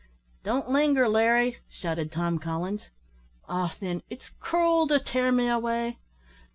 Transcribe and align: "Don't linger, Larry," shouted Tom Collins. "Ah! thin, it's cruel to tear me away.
"Don't 0.41 0.67
linger, 0.67 1.07
Larry," 1.07 1.59
shouted 1.69 2.11
Tom 2.11 2.39
Collins. 2.39 2.89
"Ah! 3.47 3.75
thin, 3.79 4.01
it's 4.09 4.29
cruel 4.39 4.87
to 4.87 4.99
tear 4.99 5.31
me 5.31 5.47
away. 5.47 5.99